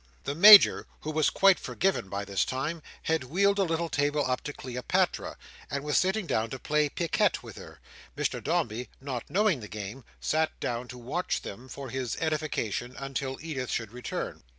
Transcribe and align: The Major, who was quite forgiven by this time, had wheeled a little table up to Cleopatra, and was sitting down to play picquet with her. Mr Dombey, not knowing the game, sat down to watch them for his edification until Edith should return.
The 0.23 0.33
Major, 0.33 0.87
who 1.01 1.11
was 1.11 1.29
quite 1.29 1.59
forgiven 1.59 2.09
by 2.09 2.25
this 2.25 2.43
time, 2.43 2.81
had 3.03 3.25
wheeled 3.25 3.59
a 3.59 3.63
little 3.63 3.87
table 3.87 4.25
up 4.25 4.41
to 4.45 4.51
Cleopatra, 4.51 5.37
and 5.69 5.83
was 5.83 5.95
sitting 5.95 6.25
down 6.25 6.49
to 6.49 6.57
play 6.57 6.89
picquet 6.89 7.43
with 7.43 7.55
her. 7.57 7.79
Mr 8.17 8.43
Dombey, 8.43 8.89
not 8.99 9.29
knowing 9.29 9.59
the 9.59 9.67
game, 9.67 10.03
sat 10.19 10.59
down 10.59 10.87
to 10.87 10.97
watch 10.97 11.43
them 11.43 11.69
for 11.69 11.91
his 11.91 12.15
edification 12.19 12.95
until 12.97 13.37
Edith 13.43 13.69
should 13.69 13.91
return. 13.91 14.41